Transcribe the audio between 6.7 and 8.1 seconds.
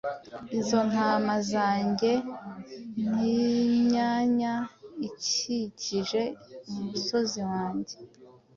umusozi wanjye,